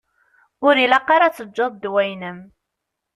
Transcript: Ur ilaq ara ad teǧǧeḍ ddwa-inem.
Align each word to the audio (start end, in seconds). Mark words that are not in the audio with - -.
Ur 0.67 0.75
ilaq 0.83 1.07
ara 1.15 1.25
ad 1.27 1.35
teǧǧeḍ 1.35 1.71
ddwa-inem. 1.75 2.39